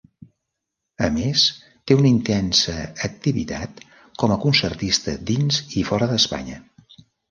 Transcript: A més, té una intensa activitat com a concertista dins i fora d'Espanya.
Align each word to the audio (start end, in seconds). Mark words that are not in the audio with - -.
A 1.07 1.09
més, 1.17 1.43
té 1.91 1.99
una 1.99 2.09
intensa 2.13 2.75
activitat 3.11 3.87
com 4.25 4.37
a 4.37 4.41
concertista 4.49 5.19
dins 5.33 5.65
i 5.85 5.89
fora 5.95 6.13
d'Espanya. 6.15 6.63